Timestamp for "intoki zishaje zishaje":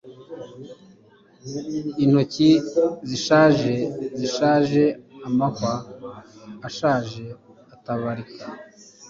2.03-4.83